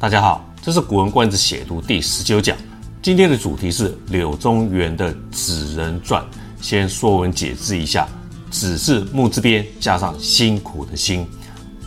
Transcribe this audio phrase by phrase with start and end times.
[0.00, 2.56] 大家好，这是《古文观止》写读第十九讲。
[3.02, 6.22] 今天的主题是柳宗元的《纸人传》。
[6.60, 8.06] 先说文解字一下
[8.48, 11.26] ，“纸”是木字边加上辛苦的“辛”。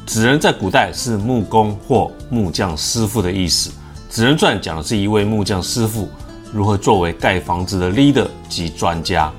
[0.06, 3.70] 纸人在古代是木工或木匠师傅的意思。
[4.10, 6.10] 《纸人传》讲的是一位木匠师傅
[6.52, 9.32] 如何作为盖房子的 leader 及专家。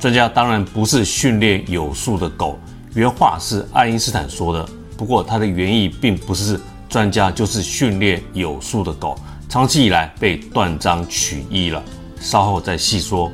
[0.00, 2.58] 专家当然不是训练有素的狗。
[2.94, 4.66] 原话是爱因斯坦说的，
[4.96, 6.58] 不过他的原意并不是。
[6.88, 9.18] 专家就是训练有素的狗，
[9.48, 11.82] 长期以来被断章取义了。
[12.18, 13.30] 稍后再细说。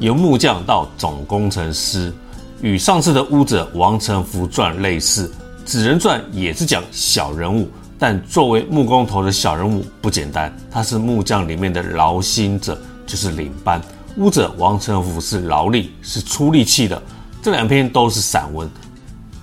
[0.00, 2.12] 由木匠到总工程师，
[2.60, 5.26] 与上次的巫者王成福传类似，
[5.64, 13.80] 《纸人传》也是讲小人物，但作为木工头的小人物不简单，他是木匠里面的劳心者，就是领班。
[14.18, 17.02] 巫者王成福是劳力，是出力气的。
[17.44, 18.66] 这两篇都是散文，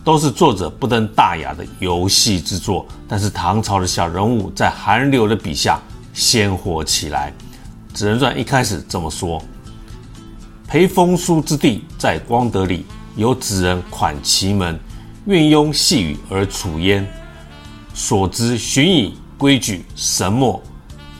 [0.03, 2.83] 都是作者不登大雅的游戏之作。
[3.07, 5.79] 但是唐朝的小人物在韩流的笔下
[6.11, 7.31] 鲜活起来。
[7.95, 9.39] 《纸人传》一开始这么说
[10.67, 14.79] ：“裴风书之地在光德里，有纸人款其门，
[15.25, 17.07] 愿拥细雨而处焉。
[17.93, 20.59] 所知循以规矩神墨，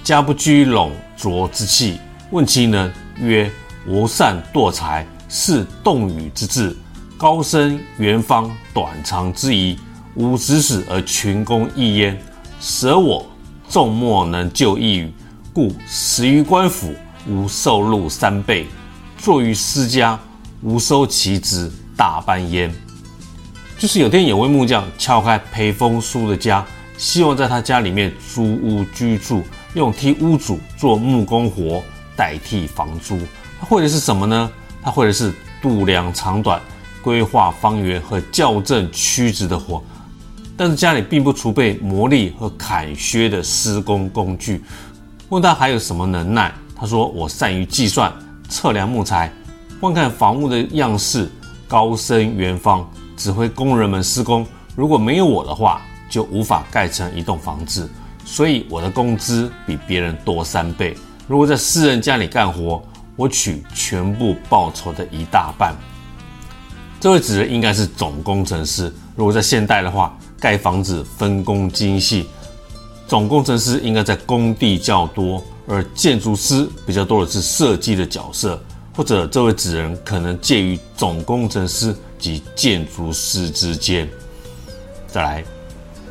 [0.03, 1.99] 家不拘笼浊之气。
[2.31, 3.51] 问其能，曰：
[3.85, 6.75] 吾善惰裁。”是动语之志，
[7.17, 9.79] 高深圆方，短长之宜，
[10.15, 12.21] 吾指使而群工异焉。
[12.59, 13.25] 舍我
[13.69, 15.13] 众莫能就一语，
[15.53, 16.93] 故死于官府，
[17.29, 18.65] 无受禄三倍；
[19.17, 20.19] 坐于私家，
[20.61, 22.69] 无收其职大半焉。
[23.79, 26.65] 就是有天有位木匠敲开裴风叔的家，
[26.97, 29.43] 希望在他家里面租屋居住，
[29.75, 31.81] 用替屋主做木工活
[32.17, 33.17] 代替房租。
[33.61, 34.51] 他会的是什么呢？
[34.81, 36.59] 他会的是度量长短、
[37.03, 39.81] 规划方圆和校正曲直的活，
[40.57, 44.63] 但是家里并不储备磨砺和砍削的施工工具。
[45.29, 46.51] 问他还有什么能耐？
[46.75, 48.11] 他说：“我善于计算、
[48.49, 49.31] 测量木材、
[49.79, 51.29] 观看房屋的样式、
[51.67, 54.45] 高深圆方，指挥工人们施工。
[54.75, 57.87] 如果没有我的话，就无法盖成一栋房子。
[58.25, 60.97] 所以我的工资比别人多三倍。
[61.27, 62.83] 如果在私人家里干活，”
[63.15, 65.75] 我取全部报酬的一大半。
[66.99, 68.93] 这位纸人应该是总工程师。
[69.15, 72.27] 如果在现代的话，盖房子分工精细，
[73.07, 78.61] 总工程师应该在工地较多，而建筑师比较多的是设计的角色。
[78.93, 84.07] 或者这位纸人可能介于总工程师及建筑师之间。
[85.07, 85.43] 再来，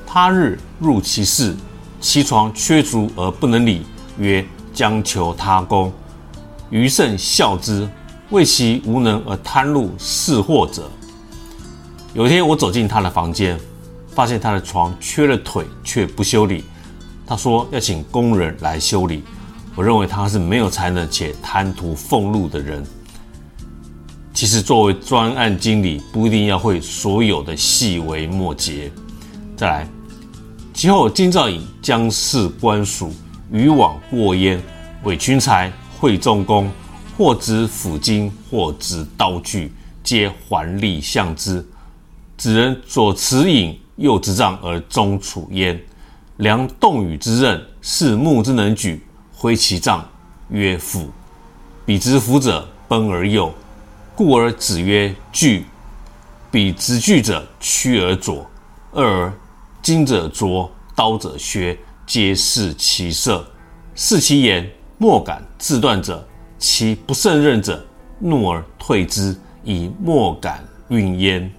[0.07, 1.55] 他日入其室，
[2.01, 3.83] 其床缺足而不能理，
[4.19, 5.93] 曰：将求他工。
[6.71, 7.87] 余甚笑之，
[8.31, 10.89] 为其无能而贪入是祸者。
[12.15, 13.59] 有一天，我走进他的房间，
[14.15, 16.65] 发现他的床缺了腿，却不修理。
[17.27, 19.23] 他说要请工人来修理。
[19.77, 22.85] 我认为他是没有才能且贪图俸禄的人。
[24.35, 28.91] 其实，作为专案经理，不一定要会所有的细微末节。
[29.57, 29.89] 再来，
[30.73, 33.13] 其后京兆尹将事官署，
[33.53, 34.61] 渔网过焉，
[35.05, 35.73] 委群才。
[36.01, 36.71] 会众工，
[37.19, 39.71] 或执斧斤，或执刀具，
[40.03, 41.65] 皆环力向之。
[42.39, 45.79] 子人左持引，右执杖，而中处焉。
[46.39, 50.03] 量动语之刃，是木之能举，挥其杖，
[50.49, 51.11] 曰斧。
[51.85, 53.53] 彼执斧者，奔而右，
[54.17, 55.67] 故而子曰锯。
[56.51, 58.51] 彼执锯者，屈而左。
[58.93, 59.33] 二而
[59.83, 63.47] 金者琢，刀者削，皆视其色，
[63.95, 64.67] 视其言。
[65.03, 66.23] 莫敢自断者，
[66.59, 67.83] 其不胜任者，
[68.19, 69.35] 怒而退之，
[69.65, 71.51] 以莫敢运焉。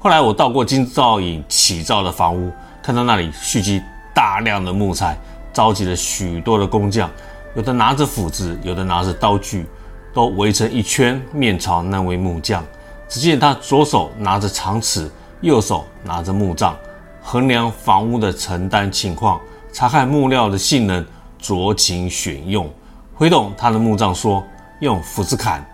[0.00, 2.50] 后来我到过京兆尹起造的房屋，
[2.82, 3.80] 看到那里蓄积
[4.12, 5.16] 大量的木材，
[5.52, 7.08] 召集了许多的工匠，
[7.54, 9.64] 有的拿着斧子，有的拿着刀具，
[10.12, 12.64] 都围成一圈，面朝那位木匠。
[13.08, 15.08] 只见他左手拿着长尺，
[15.40, 16.76] 右手拿着木杖，
[17.22, 19.40] 衡量房屋的承担情况，
[19.72, 21.06] 查看木料的性能。
[21.40, 22.68] 酌情选用，
[23.14, 24.44] 挥动他的木杖说
[24.80, 25.64] ：“用斧子砍。”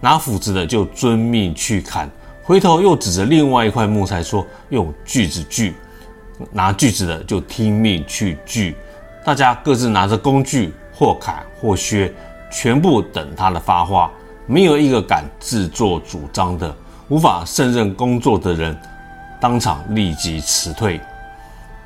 [0.00, 2.08] 拿斧子的就遵命去砍，
[2.42, 5.28] 回头又指着另外一块木材说：“用锯。
[5.28, 5.74] 子锯。”
[6.50, 6.90] 拿锯。
[6.90, 8.74] 子的就听命去锯。
[9.24, 12.10] 大家各自拿着工具，或砍或削，
[12.50, 14.10] 全部等他的发话，
[14.46, 16.74] 没有一个敢自作主张的。
[17.08, 18.74] 无法胜任工作的人，
[19.40, 20.98] 当场立即辞退。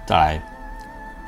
[0.07, 0.43] 再来，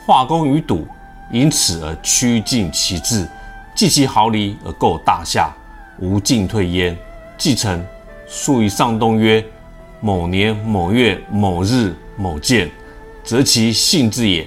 [0.06, 0.86] 化工于堵。
[1.30, 3.26] 因此而趋尽其志，
[3.74, 5.52] 计其毫厘而构大厦，
[5.98, 6.96] 无进退焉。
[7.36, 7.84] 既成，
[8.26, 9.44] 数于上东曰
[10.00, 12.70] ：“某年某月某日某见，
[13.24, 14.46] 则其性之也。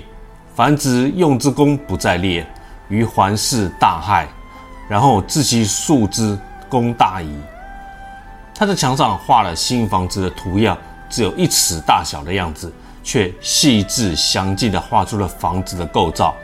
[0.56, 2.46] 凡之用之功不在列，
[2.88, 4.28] 于环视大害，
[4.90, 6.38] 然后知其数之
[6.68, 7.30] 功大矣。
[8.56, 10.78] 他在墙上画了新房子的图样，
[11.10, 12.74] 只有一尺大小的样子，
[13.04, 16.36] 却细致详尽地画出了房子的构造。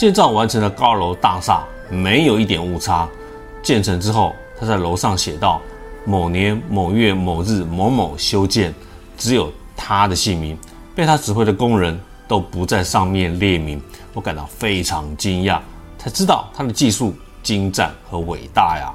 [0.00, 3.06] 建造完成的高楼大厦，没有一点误差。
[3.62, 5.60] 建成之后，他在楼上写道
[6.06, 8.74] ：“某年某月某日某某修建。”
[9.18, 10.56] 只有他的姓名，
[10.94, 13.78] 被他指挥的工人都不在上面列明。
[14.14, 15.60] 我感到非常惊讶，
[15.98, 18.90] 才知道他的技术精湛和伟大呀。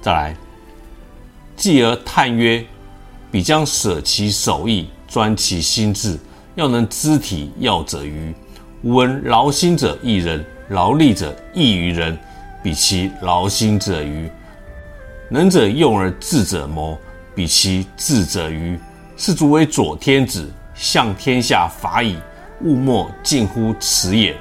[0.00, 0.34] 再来。
[1.54, 2.64] 继而叹曰
[3.30, 6.18] ：“彼将舍其手艺，专其心志，
[6.54, 8.34] 要能知体要者愚。
[8.82, 12.16] 吾闻劳心者益人，劳力者益于人，
[12.62, 14.30] 彼其劳心者愚。
[15.28, 16.96] 能者用而智者谋，
[17.34, 18.78] 彼其智者愚。
[19.16, 22.16] 是足为左天子，向天下法矣。
[22.62, 24.36] 物莫近乎此也。”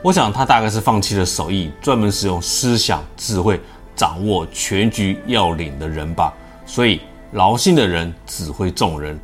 [0.00, 3.60] 我想他大概是放弃了手艺，专门使用思想智慧。
[3.96, 6.32] 掌握全局要领的人吧，
[6.66, 7.00] 所以
[7.32, 9.18] 劳心的人指挥众人，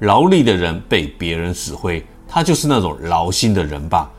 [0.00, 2.04] 劳力的人被别人指挥，
[2.34, 4.10] 他就是那种劳心的人吧。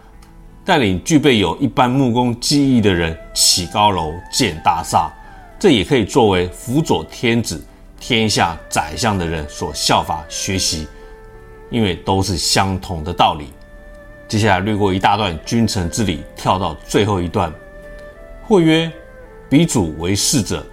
[0.63, 5.11] 带领具备有一般木工技艺的人起高楼建大厦，
[5.59, 7.61] 这也可以作为辅佐天子、
[7.99, 10.87] 天下宰相的人所效法学习，
[11.69, 13.47] 因为都是相同的道理。
[14.29, 17.51] 接下来略过一大段君臣之礼，跳到最后一段，
[18.47, 18.89] 或曰。
[19.47, 20.65] 彼主为士者，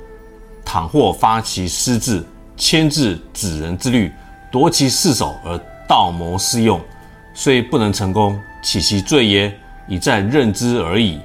[0.64, 2.24] 倘或发其私志，
[2.56, 4.10] 牵制子人之律，
[4.50, 6.80] 夺其世手而盗谋私用，
[7.34, 9.52] 虽不能成功，岂其罪也？
[9.88, 11.20] 已在任之而已。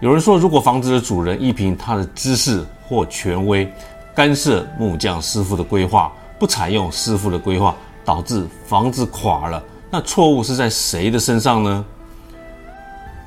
[0.00, 3.72] 有人说，如果房子的主人依凭他的知识或权威，
[4.14, 11.84] 干涉木匠师傅的规划，不采用师傅的规划，导致房子垮了，那错误是在谁的身上呢？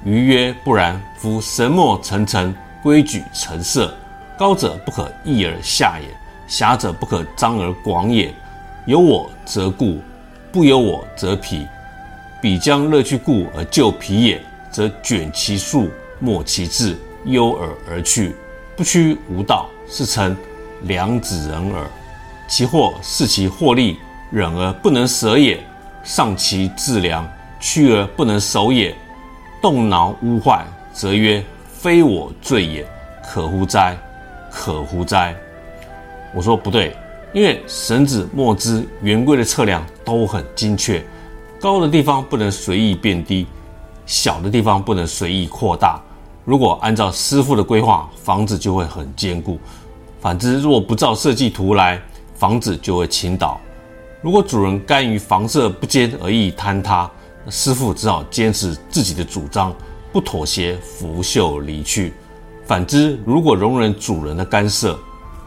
[0.03, 2.55] 余曰：不然，夫神墨层层。
[2.81, 3.93] 规矩成色，
[4.37, 6.07] 高者不可易而下也，
[6.47, 8.33] 狭者不可张而广也。
[8.85, 9.99] 有我则固，
[10.51, 11.67] 不由我则疲。
[12.41, 14.41] 彼将乐去故而就疲也，
[14.71, 18.35] 则卷其束，没其志，忧尔而去，
[18.75, 20.35] 不屈无道，是称
[20.83, 21.85] 良子人耳。
[22.47, 23.97] 其祸视其获利，
[24.31, 25.57] 忍而不能舍也；
[26.03, 27.29] 丧其致良，
[27.59, 28.95] 屈而不能守也。
[29.61, 31.43] 动脑污坏，则曰。
[31.81, 32.85] 非我罪也，
[33.23, 33.95] 可乎哉？
[34.51, 35.33] 可乎哉？
[36.35, 36.93] 我说不对，
[37.31, 41.03] 因为绳子、墨汁、圆规的测量都很精确，
[41.59, 43.45] 高的地方不能随意变低，
[44.05, 46.01] 小的地方不能随意扩大。
[46.43, 49.57] 如果按照师傅的规划，房子就会很坚固；
[50.19, 52.01] 反之，若不照设计图来，
[52.33, 53.59] 房子就会倾倒。
[54.21, 57.09] 如果主人甘于房舍不坚而易坍塌，
[57.49, 59.73] 师傅只好坚持自己的主张。
[60.11, 62.13] 不妥协，拂袖离去。
[62.65, 64.97] 反之，如果容忍主人的干涉，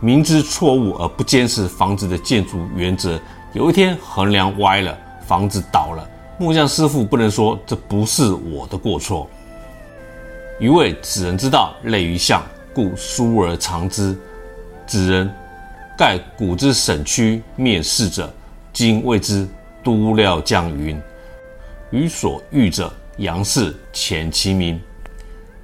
[0.04, 3.20] 明知错误而不坚持房子的建筑原则，
[3.52, 6.04] 有一天横梁歪了，房子倒了，
[6.38, 9.30] 木匠师傅不能说这不是我的过错。
[10.58, 12.42] 余谓子人之道，类于象，
[12.74, 14.18] 故疏而藏之。
[14.88, 15.32] 子人
[15.96, 18.28] 盖古之审区面试者，
[18.72, 19.48] 今谓之
[19.84, 21.00] 都料将云。
[21.92, 22.92] 予所欲者。
[23.18, 24.80] 杨氏遣其名。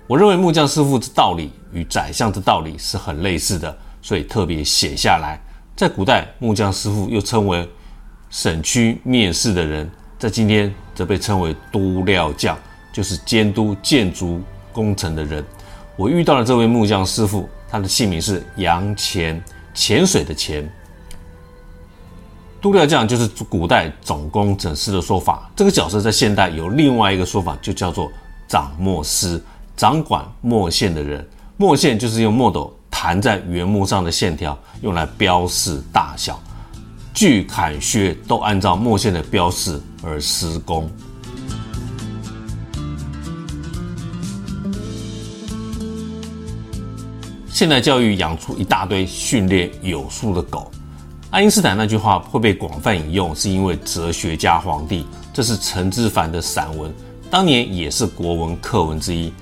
[0.07, 3.75] 我认为木匠师傅之道理与宰相之道理是很类似的，
[4.09, 5.39] 所以特别写下来。
[5.77, 7.69] 在古代，木匠师傅又称为
[8.31, 9.87] 审区面试的人，
[10.19, 12.57] 在今天则被称为督料匠，
[12.91, 14.41] 就是监督建筑
[14.73, 15.45] 工程的人。
[15.95, 20.67] 我遇到了这位木匠师傅，他的姓名是杨潜，潜水的潜。
[22.63, 25.51] 督料匠就是古代总工程师的说法。
[25.55, 28.11] 这个角色在现代有另外一个说法，就叫做
[28.49, 29.39] 掌墨师，
[29.77, 31.29] 掌管墨线的人。
[31.59, 36.43] 墨线就是用墨斗弹在原木上的线条，用来标示大小。
[37.15, 40.91] 锯砍削都按照墨线的标示而施工。
[47.49, 50.69] 现代教育养出一大堆训练有素的狗。
[51.31, 55.07] 爱因斯坦那句话会被广泛引用，是因为哲学家皇帝。
[55.33, 56.93] 这是陈之凡的散文，
[57.31, 59.33] 当年也是国文课文之一。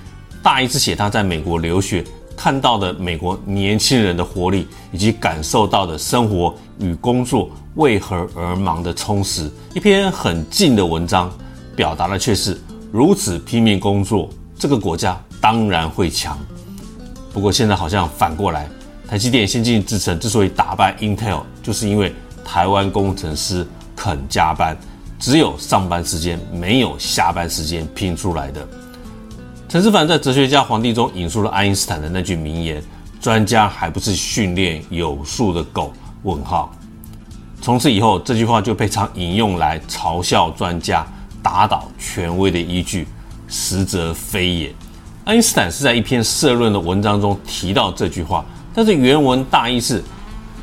[0.42, 2.04] 大意是写他在美国留学，
[2.36, 9.50] 看到的美国年轻人的活力，以及感受到的生活与工作为何而忙的充实。
[9.74, 11.32] 一篇很近的文章，
[11.74, 12.60] 表达的却是
[12.92, 14.28] 如此拼命工作，
[14.58, 16.38] 这个国家当然会强。
[17.32, 18.68] 不过现在好像反过来。
[19.08, 22.12] 台积电先进制程之所以打败 Intel，就是因为
[22.44, 23.64] 台湾工程师
[23.94, 24.76] 肯加班，
[25.16, 28.66] 只有上班时间，没有下班时间拼出来的。
[29.76, 32.82] 陈思凡在《哲学家皇帝》中引述了爱因斯坦的那句名言
[33.20, 35.92] ：“专家还不是训练有素的狗？”
[36.24, 36.74] 问号。
[37.60, 41.06] 从此以后，这句话就被常引用来嘲笑专家、
[41.42, 43.06] 打倒权威的依据，
[43.48, 44.74] 实则非也。
[45.26, 48.42] 爱因斯坦是在一篇社论的文章中提到这句话，
[48.72, 50.02] 但是原文大意是：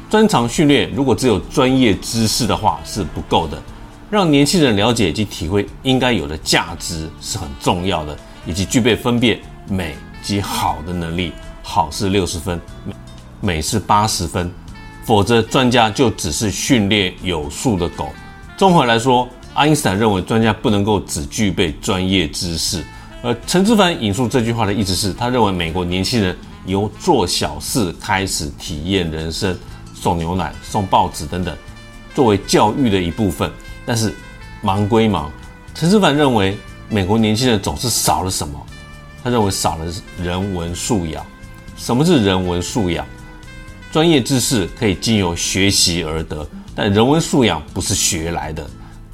[0.10, 3.62] 专长训练如果只有专业知识的话是不够的，
[4.10, 8.17] 让年轻人了解及体会应该有的价值是很重要的。
[8.45, 11.31] 以及具备分辨美及好的能力，
[11.62, 12.59] 好是六十分，
[13.39, 14.51] 美是八十分，
[15.05, 18.09] 否则专家就只是训练有素的狗。
[18.57, 22.83] 综合来说，爱因斯坦认为专家不能够只具备专业知识，
[23.21, 26.35] 而陈之凡引述这句话的意思是他认为美国年轻人
[26.65, 29.57] 由做小事开始体验人生，
[29.93, 31.55] 送牛奶、送报纸等等，
[32.13, 33.50] 作为教育的一部分。
[33.85, 34.13] 但是
[34.62, 35.31] 忙归忙，
[35.73, 36.57] 陈之凡认为。
[36.90, 38.60] 美国年轻人总是少了什么？
[39.24, 39.86] 他认为少了
[40.22, 41.25] 人文素养。
[41.78, 43.06] 什么是人文素养？
[43.92, 48.66] 专业知识可以经由学习而得，但人文素养不是学来的。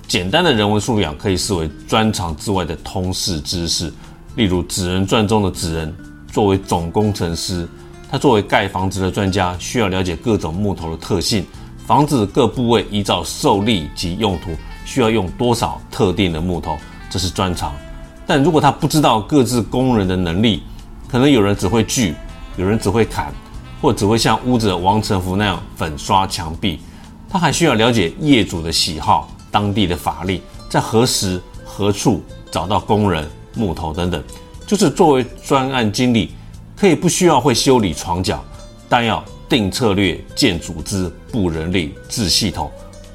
[0.07, 3.93] 简单的人文素养可以视为专长之外的通识知识。
[4.35, 5.95] 例如《纸人传》中的纸人，
[6.31, 7.67] 作为总工程师，
[8.09, 11.45] 他作为盖房子的专家，需要了解各种木头的特性，
[11.85, 16.77] 房子各部位依照受力及用途，需要用多少特定的木头。
[17.09, 17.73] 这是专长，
[18.27, 20.61] 但如果他不知道各自工人的能力，
[21.07, 22.13] 可能有人只会锯，
[22.55, 23.33] 有人只会砍，
[23.81, 26.79] 或只会像屋子的王成福那样粉刷墙壁。
[27.27, 30.39] 他还需要了解业主的喜好、当地的法律，
[30.69, 34.23] 在何时何处找到工人、木头等等。
[34.67, 36.31] 就是作为专案经理，
[36.75, 38.43] 可以不需要会修理床脚，
[38.87, 42.69] 但要定策略、建组织、布人力、制系统，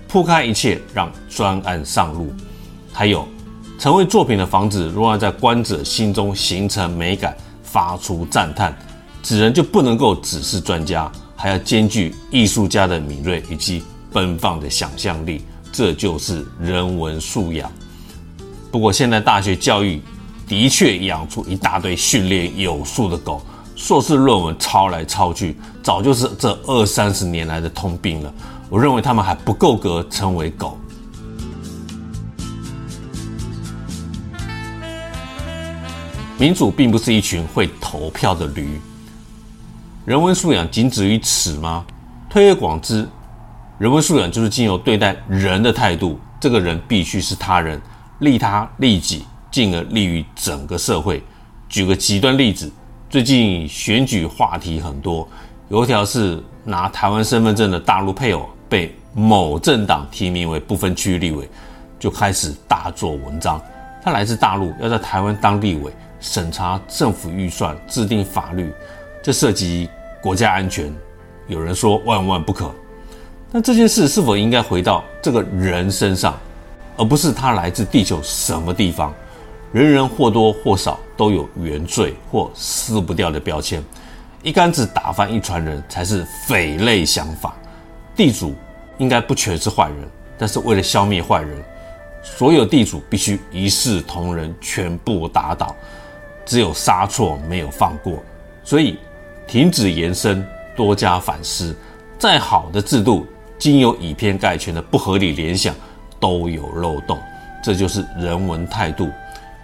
[0.09, 2.33] 铺开一切，让专案上路。
[2.93, 3.25] 还有。
[3.85, 8.75] 成为作品的房子，若要在观者心中形成美感，发出赞叹，
[9.23, 17.71] 纸人就不能够只是专家，还要兼具艺术家的敏锐以及奔放的想象力，这就是人文素养。
[18.73, 20.00] 不过，现在大学教育
[20.49, 23.43] 的确养出一大堆训练有素的狗，
[23.76, 28.33] 硕士论文抄来抄去，早就是这二三十年来的通病了。
[28.71, 30.79] 我认为他们还不够格称为狗。
[36.37, 38.81] 民主并不是一群会投票的驴。
[40.05, 41.85] 人文素养仅止于此吗？
[42.29, 43.09] 推而广之，
[43.79, 46.19] 人文素养就是经由对待人的态度。
[46.41, 47.81] 这个人必须是他人，
[48.19, 51.23] 利他利己，进而利于整个社会。
[51.69, 52.71] 举个极端例子，
[53.09, 55.26] 最近选举话题很多，
[55.69, 61.49] 有一条是拿台湾身份证的大陆配偶被某政党提名为不分区立委，
[61.99, 63.62] 就开始大做文章。
[64.03, 65.93] 他来自大陆，要在台湾当立委。
[66.25, 68.73] 审查政府预算、制定法律，
[69.23, 69.90] 这涉及
[70.23, 70.90] 国家安全。
[71.49, 72.75] 有人说万万不可。
[73.52, 76.35] 但这件事是否应该回到这个人身上，
[76.97, 79.12] 而不是他来自地球什么地方？
[79.71, 83.85] 人人或多或少都有原罪或撕不掉的标签。
[84.43, 87.54] 一竿子打翻一船人才是匪类想法。
[88.16, 88.54] 地主
[88.97, 91.62] 应该不全是坏人，但是为了消灭坏人，
[92.23, 95.76] 所有地主必须一视同仁，全部打倒。
[96.45, 98.23] 只有杀错，没有放过，
[98.63, 98.99] 所以
[99.47, 100.47] 停止延伸，
[100.77, 101.75] 多加反思。
[102.19, 103.27] 再好的制度，
[103.59, 105.75] 经由以偏概全的不合理联想，
[106.21, 107.19] 都有漏洞。
[107.63, 109.11] 这就是人文态度。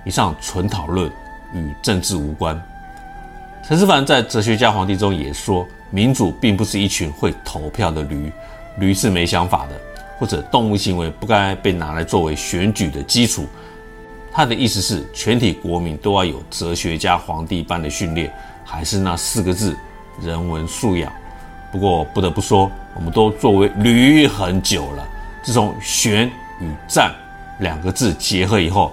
[0.04, 1.10] 以上纯讨论，
[1.52, 2.60] 与政治无关。
[3.66, 8.32] 陈思凡在《哲学家皇帝》中也说，民主并不是一群会投票的驴，
[8.78, 9.78] 驴是没想法的，
[10.18, 13.46] 或者动物行为不该被拿来作为选举的基础。
[14.32, 18.32] 他的意思是，全体国民都要有哲学家皇帝般的训练，
[18.64, 19.76] 还是那四个字：
[20.22, 21.12] 人文素养。
[21.72, 25.06] 不过不得不说，我们都作为驴很久了。
[25.42, 26.28] 自从“选”
[26.60, 27.14] 与“战”
[27.60, 28.92] 两个字结合以后，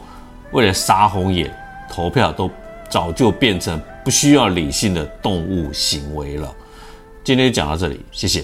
[0.52, 1.52] 为了杀红眼，
[1.90, 2.50] 投票都
[2.90, 6.54] 早就变成不需要理性的动物行为了。
[7.24, 8.44] 今天就讲到这里，谢谢。